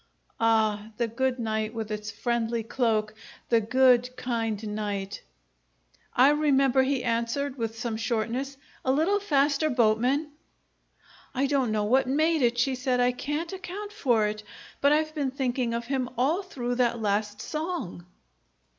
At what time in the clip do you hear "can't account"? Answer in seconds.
13.11-13.93